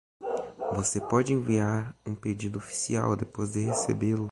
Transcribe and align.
Você 0.73 0.99
pode 0.99 1.31
enviar 1.31 1.95
um 2.03 2.15
pedido 2.15 2.57
oficial 2.57 3.15
depois 3.15 3.51
de 3.51 3.59
recebê-lo? 3.65 4.19